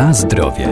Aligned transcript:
Na 0.00 0.12
zdrowie. 0.12 0.68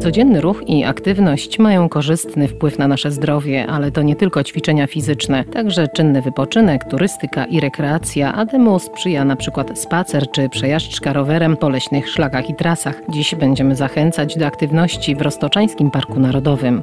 Codzienny 0.00 0.40
ruch 0.40 0.62
i 0.68 0.84
aktywność 0.84 1.58
mają 1.58 1.88
korzystny 1.88 2.48
wpływ 2.48 2.78
na 2.78 2.88
nasze 2.88 3.10
zdrowie, 3.10 3.66
ale 3.66 3.90
to 3.90 4.02
nie 4.02 4.16
tylko 4.16 4.44
ćwiczenia 4.44 4.86
fizyczne, 4.86 5.44
także 5.44 5.88
czynny 5.88 6.22
wypoczynek, 6.22 6.84
turystyka 6.84 7.44
i 7.44 7.60
rekreacja, 7.60 8.34
a 8.34 8.46
temu 8.46 8.78
sprzyja 8.78 9.24
przykład 9.36 9.78
spacer 9.78 10.30
czy 10.30 10.48
przejażdżka 10.48 11.12
rowerem 11.12 11.56
po 11.56 11.68
leśnych 11.68 12.08
szlakach 12.08 12.50
i 12.50 12.54
trasach. 12.54 13.00
Dziś 13.08 13.34
będziemy 13.34 13.76
zachęcać 13.76 14.38
do 14.38 14.46
aktywności 14.46 15.16
w 15.16 15.22
Roztoczańskim 15.22 15.90
Parku 15.90 16.20
Narodowym. 16.20 16.82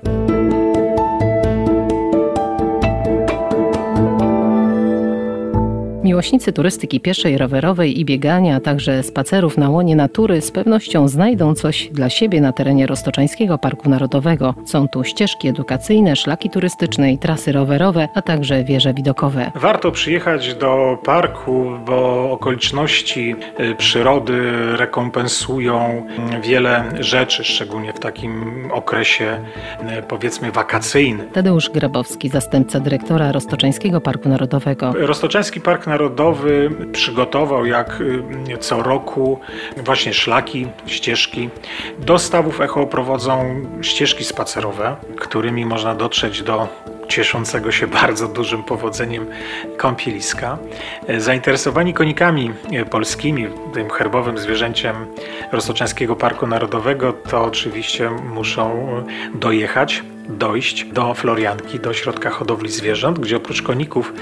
Miłośnicy 6.11 6.53
turystyki 6.53 6.99
pieszej, 6.99 7.37
rowerowej 7.37 7.99
i 7.99 8.05
biegania, 8.05 8.55
a 8.55 8.59
także 8.59 9.03
spacerów 9.03 9.57
na 9.57 9.69
łonie 9.69 9.95
natury 9.95 10.41
z 10.41 10.51
pewnością 10.51 11.07
znajdą 11.07 11.55
coś 11.55 11.89
dla 11.91 12.09
siebie 12.09 12.41
na 12.41 12.53
terenie 12.53 12.87
Roztoczańskiego 12.87 13.57
Parku 13.57 13.89
Narodowego. 13.89 14.55
Są 14.65 14.87
tu 14.87 15.03
ścieżki 15.03 15.47
edukacyjne, 15.47 16.15
szlaki 16.15 16.49
turystyczne 16.49 17.11
i 17.11 17.17
trasy 17.17 17.51
rowerowe, 17.51 18.07
a 18.15 18.21
także 18.21 18.63
wieże 18.63 18.93
widokowe. 18.93 19.51
Warto 19.55 19.91
przyjechać 19.91 20.55
do 20.55 20.97
parku, 21.05 21.71
bo 21.85 22.31
okoliczności 22.31 23.35
y, 23.59 23.75
przyrody 23.75 24.41
rekompensują 24.77 26.05
wiele 26.41 26.83
rzeczy, 26.99 27.43
szczególnie 27.43 27.93
w 27.93 27.99
takim 27.99 28.63
okresie 28.71 29.39
y, 29.99 30.03
powiedzmy 30.03 30.51
wakacyjnym. 30.51 31.29
Tadeusz 31.33 31.69
Grabowski, 31.69 32.29
zastępca 32.29 32.79
dyrektora 32.79 33.31
Roztoczańskiego 33.31 34.01
Parku 34.01 34.29
Narodowego. 34.29 34.93
Roztoczański 34.97 35.61
Park 35.61 35.87
Narodowy 35.87 36.00
przygotował 36.91 37.65
jak 37.65 38.01
y, 38.01 38.57
co 38.59 38.83
roku 38.83 39.39
właśnie 39.77 40.13
szlaki, 40.13 40.67
ścieżki. 40.85 41.49
Do 41.99 42.19
stawów 42.19 42.61
echo 42.61 42.85
prowadzą 42.85 43.65
ścieżki 43.81 44.23
spacerowe, 44.23 44.95
którymi 45.17 45.65
można 45.65 45.95
dotrzeć 45.95 46.43
do 46.43 46.67
cieszącego 47.07 47.71
się 47.71 47.87
bardzo 48.01 48.27
dużym 48.27 48.63
powodzeniem 48.63 49.25
kąpieliska. 49.77 50.57
Zainteresowani 51.17 51.93
konikami 51.93 52.51
polskimi, 52.89 53.47
tym 53.73 53.89
herbowym 53.89 54.37
zwierzęciem 54.37 54.95
Roztoczańskiego 55.51 56.15
Parku 56.15 56.47
Narodowego, 56.47 57.13
to 57.13 57.43
oczywiście 57.43 58.09
muszą 58.09 58.87
dojechać 59.35 60.03
dojść 60.29 60.85
do 60.85 61.13
Florianki, 61.13 61.79
do 61.79 61.93
środka 61.93 62.29
hodowli 62.29 62.69
zwierząt, 62.71 63.19
gdzie 63.19 63.37
oprócz 63.37 63.61
koników 63.61 64.13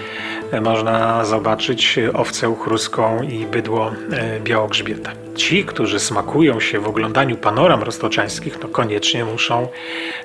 e, 0.51 0.61
można 0.61 1.25
zobaczyć 1.25 1.99
owcę 2.13 2.49
uchruską 2.49 3.23
i 3.23 3.45
bydło 3.45 3.91
e, 4.11 4.39
białogrzbieta. 4.39 5.11
Ci, 5.35 5.65
którzy 5.65 5.99
smakują 5.99 6.59
się 6.59 6.79
w 6.79 6.87
oglądaniu 6.87 7.37
panoram 7.37 7.83
roztoczańskich, 7.83 8.59
no 8.61 8.67
koniecznie 8.67 9.25
muszą 9.25 9.67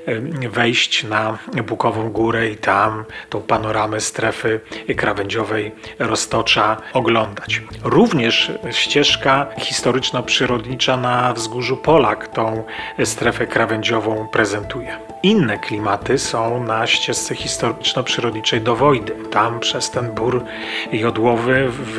e, 0.06 0.48
wejść 0.48 1.04
na 1.04 1.38
Bukową 1.66 2.10
Górę 2.10 2.48
i 2.48 2.56
tam 2.56 3.04
tą 3.30 3.40
panoramę 3.40 4.00
strefy 4.00 4.60
krawędziowej 4.96 5.72
Roztocza 5.98 6.76
oglądać. 6.92 7.62
Również 7.84 8.52
ścieżka 8.70 9.46
historyczno-przyrodnicza 9.58 10.96
na 10.96 11.32
wzgórzu 11.32 11.76
Polak 11.76 12.28
tą 12.28 12.64
strefę 13.04 13.46
krawędziową 13.46 14.28
prezentuje. 14.32 14.98
Inne 15.22 15.58
klimaty 15.64 16.18
są 16.18 16.64
na 16.64 16.86
ścieżce 16.86 17.34
historyczno-przyrodniczej 17.34 18.60
do 18.60 18.76
Wojdy. 18.76 19.12
Tam 19.30 19.60
przez 19.60 19.90
ten 19.90 20.12
bór 20.12 20.44
jodłowy 20.92 21.66
w 21.68 21.98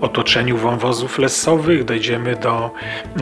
otoczeniu 0.00 0.56
wąwozów 0.56 1.18
lesowych 1.18 1.84
dojdziemy 1.84 2.36
do 2.36 2.70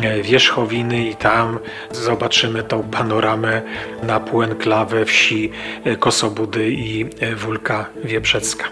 e, 0.03 0.23
Wierzchowiny 0.23 1.09
i 1.09 1.15
tam 1.15 1.59
zobaczymy 1.91 2.63
tą 2.63 2.83
panoramę 2.83 3.63
na 4.03 4.21
półenklawę 4.21 5.05
wsi 5.05 5.51
e, 5.85 5.97
Kosobudy 5.97 6.71
i 6.71 7.07
e, 7.21 7.35
Wólka 7.35 7.87
Wieprzecka. 8.05 8.65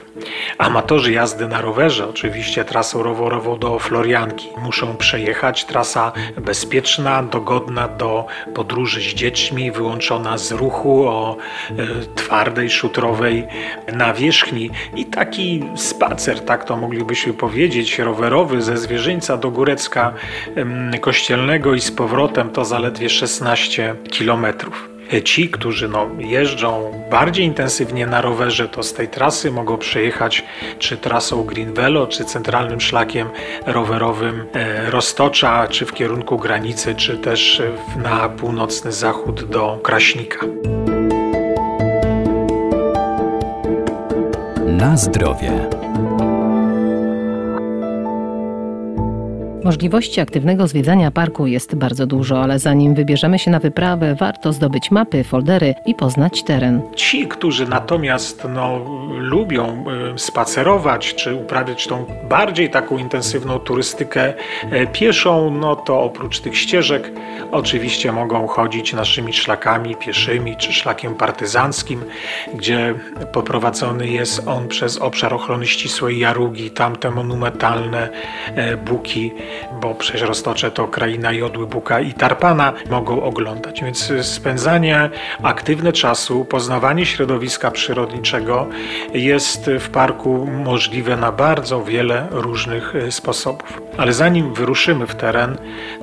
Amatorzy 0.58 1.12
jazdy 1.12 1.48
na 1.48 1.60
rowerze, 1.60 2.08
oczywiście 2.08 2.64
trasą 2.64 3.02
rowerową 3.02 3.58
do 3.58 3.78
Florianki, 3.78 4.48
muszą 4.62 4.96
przejechać. 4.96 5.64
Trasa 5.64 6.12
bezpieczna, 6.36 7.22
dogodna 7.22 7.88
do 7.88 8.26
podróży 8.54 9.00
z 9.00 9.04
dziećmi, 9.04 9.72
wyłączona 9.72 10.38
z 10.38 10.52
ruchu 10.52 11.08
o 11.08 11.36
e, 11.70 11.74
twardej, 12.14 12.70
szutrowej 12.70 13.46
nawierzchni 13.92 14.70
i 14.96 15.04
taki 15.06 15.64
spacer, 15.76 16.40
tak 16.40 16.64
to 16.64 16.76
moglibyśmy 16.76 17.32
powiedzieć, 17.32 17.98
rowerowy 17.98 18.62
ze 18.62 18.76
Zwierzyńca 18.76 19.36
do 19.36 19.50
Górecka 19.50 20.12
Kościelnego 21.00 21.74
i 21.74 21.80
z 21.80 21.92
powrotem 21.92 22.50
to 22.50 22.64
zaledwie 22.64 23.08
16 23.08 23.94
kilometrów. 24.10 24.93
Ci, 25.22 25.48
którzy 25.48 25.88
no, 25.88 26.06
jeżdżą 26.18 26.92
bardziej 27.10 27.44
intensywnie 27.44 28.06
na 28.06 28.20
rowerze, 28.20 28.68
to 28.68 28.82
z 28.82 28.92
tej 28.92 29.08
trasy 29.08 29.50
mogą 29.50 29.78
przejechać 29.78 30.44
czy 30.78 30.96
trasą 30.96 31.44
Green 31.44 31.74
Velo, 31.74 32.06
czy 32.06 32.24
centralnym 32.24 32.80
szlakiem 32.80 33.28
rowerowym 33.66 34.46
e, 34.52 34.90
Roztocza, 34.90 35.68
czy 35.68 35.86
w 35.86 35.92
kierunku 35.92 36.38
granicy, 36.38 36.94
czy 36.94 37.18
też 37.18 37.62
na 38.02 38.28
północny 38.28 38.92
zachód 38.92 39.44
do 39.44 39.78
Kraśnika. 39.82 40.46
Na 44.66 44.96
zdrowie. 44.96 45.68
Możliwości 49.64 50.20
aktywnego 50.20 50.66
zwiedzania 50.66 51.10
parku 51.10 51.46
jest 51.46 51.74
bardzo 51.74 52.06
dużo, 52.06 52.42
ale 52.42 52.58
zanim 52.58 52.94
wybierzemy 52.94 53.38
się 53.38 53.50
na 53.50 53.58
wyprawę, 53.58 54.14
warto 54.14 54.52
zdobyć 54.52 54.90
mapy, 54.90 55.24
foldery 55.24 55.74
i 55.86 55.94
poznać 55.94 56.42
teren. 56.42 56.80
Ci, 56.96 57.28
którzy 57.28 57.68
natomiast 57.68 58.46
no, 58.54 58.80
lubią 59.18 59.84
y, 60.14 60.18
spacerować 60.18 61.14
czy 61.14 61.34
uprawiać 61.34 61.86
tą 61.86 62.06
bardziej 62.28 62.70
taką 62.70 62.98
intensywną 62.98 63.58
turystykę 63.58 64.34
e, 64.70 64.86
pieszą, 64.86 65.50
no 65.50 65.76
to 65.76 66.00
oprócz 66.00 66.40
tych 66.40 66.58
ścieżek 66.58 67.12
oczywiście 67.52 68.12
mogą 68.12 68.46
chodzić 68.46 68.92
naszymi 68.92 69.32
szlakami 69.32 69.96
pieszymi 69.96 70.56
czy 70.56 70.72
szlakiem 70.72 71.14
partyzanckim, 71.14 72.04
gdzie 72.54 72.94
poprowadzony 73.32 74.08
jest 74.08 74.48
on 74.48 74.68
przez 74.68 74.98
obszar 74.98 75.34
ochrony 75.34 75.66
ścisłej 75.66 76.18
Jarugi, 76.18 76.70
tamte 76.70 77.10
monumentalne 77.10 78.08
e, 78.54 78.76
buki 78.76 79.32
bo 79.80 79.94
przecież 79.94 80.22
Roztocze 80.22 80.70
to 80.70 80.88
kraina 80.88 81.32
jodły, 81.32 81.66
buka 81.66 82.00
i 82.00 82.12
tarpana 82.12 82.72
mogą 82.90 83.22
oglądać. 83.22 83.82
Więc 83.82 84.12
spędzanie 84.22 85.10
aktywne 85.42 85.92
czasu, 85.92 86.44
poznawanie 86.44 87.06
środowiska 87.06 87.70
przyrodniczego 87.70 88.66
jest 89.14 89.70
w 89.80 89.88
parku 89.88 90.46
możliwe 90.46 91.16
na 91.16 91.32
bardzo 91.32 91.84
wiele 91.84 92.26
różnych 92.30 92.94
e, 92.96 93.12
sposobów. 93.12 93.82
Ale 93.96 94.12
zanim 94.12 94.54
wyruszymy 94.54 95.06
w 95.06 95.14
teren, 95.14 95.56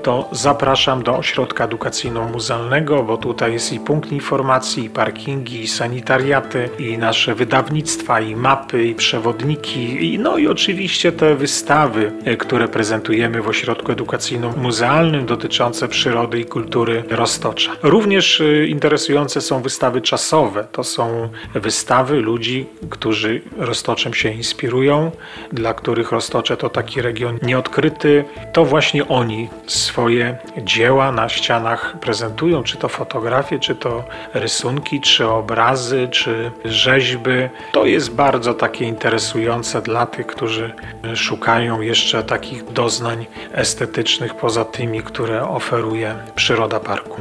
to 0.04 0.30
zapraszam 0.32 1.04
do 1.04 1.18
ośrodka 1.18 1.68
edukacyjno-muzealnego, 1.68 3.04
bo 3.04 3.18
tutaj 3.18 3.54
jest 3.54 3.74
i 3.74 3.80
punkt 3.80 4.12
informacji, 4.12 4.86
i 4.86 4.90
parkingi, 4.90 5.62
i 5.62 5.68
sanitariaty, 5.68 6.70
i 6.80 6.98
nasze 6.98 7.36
wydawnictwa, 7.36 8.22
i 8.22 8.36
mapy, 8.36 8.84
i 8.84 8.96
przewodniki, 8.96 10.14
i 10.14 10.20
no 10.20 10.38
i 10.38 10.48
oczywiście 10.48 11.12
te 11.12 11.36
wystawy, 11.36 12.12
e, 12.26 12.38
które 12.38 12.68
prezentujemy 12.68 13.41
w 13.42 13.48
ośrodku 13.48 13.92
edukacyjno-muzealnym 13.92 15.26
dotyczące 15.26 15.88
przyrody 15.88 16.40
i 16.40 16.46
kultury 16.46 17.04
Roztocza. 17.10 17.72
Również 17.84 18.42
y, 18.42 18.68
interesujące 18.68 19.42
są 19.42 19.62
wystawy 19.62 20.02
czasowe. 20.02 20.68
To 20.72 20.84
są 20.84 21.30
wystawy 21.54 22.22
ludzi, 22.22 22.66
którzy 22.90 23.42
Roztoczem 23.58 24.14
się 24.14 24.30
inspirują, 24.30 25.12
dla 25.52 25.74
których 25.74 26.12
Roztocze 26.12 26.58
to 26.58 26.70
taki 26.70 27.02
region 27.02 27.40
nieodkryty. 27.42 28.26
To 28.54 28.66
właśnie 28.66 29.08
oni 29.08 29.50
swoje 29.68 30.38
dzieła 30.58 31.12
na 31.12 31.30
ścianach 31.30 32.00
prezentują, 32.00 32.64
czy 32.64 32.78
to 32.78 32.90
fotografie, 32.90 33.60
czy 33.60 33.76
to 33.76 34.04
rysunki, 34.34 35.02
czy 35.02 35.28
obrazy, 35.28 36.08
czy 36.12 36.52
rzeźby. 36.66 37.50
To 37.72 37.86
jest 37.86 38.12
bardzo 38.12 38.54
takie 38.54 38.86
interesujące 38.86 39.82
dla 39.82 40.06
tych, 40.06 40.28
którzy 40.28 40.74
szukają 41.16 41.82
jeszcze 41.82 42.24
takich 42.24 42.64
doznań 42.72 43.26
estetycznych 43.54 44.36
poza 44.36 44.66
tymi, 44.66 45.02
które 45.02 45.48
oferuje 45.48 46.16
przyroda 46.36 46.80
parku. 46.80 47.18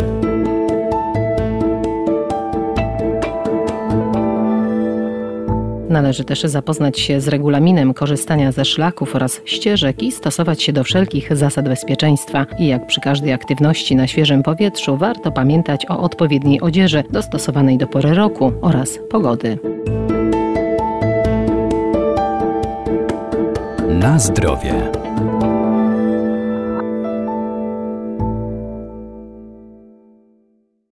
Należy 5.90 6.24
też 6.24 6.42
zapoznać 6.42 7.00
się 7.00 7.20
z 7.20 7.28
regulaminem 7.28 7.94
korzystania 7.94 8.52
ze 8.52 8.64
szlaków 8.64 9.16
oraz 9.16 9.40
ścieżek 9.44 10.02
i 10.02 10.12
stosować 10.12 10.62
się 10.62 10.72
do 10.72 10.84
wszelkich 10.84 11.36
zasad 11.36 11.68
bezpieczeństwa. 11.68 12.46
I 12.58 12.66
jak 12.66 12.86
przy 12.86 13.00
każdej 13.00 13.32
aktywności 13.32 13.96
na 13.96 14.06
świeżym 14.06 14.42
powietrzu, 14.42 14.96
warto 14.96 15.32
pamiętać 15.32 15.86
o 15.90 16.00
odpowiedniej 16.00 16.60
odzieży 16.60 17.04
dostosowanej 17.10 17.78
do 17.78 17.86
pory 17.86 18.14
roku 18.14 18.52
oraz 18.62 18.98
pogody. 19.10 19.58
Na 23.88 24.18
zdrowie. 24.18 24.99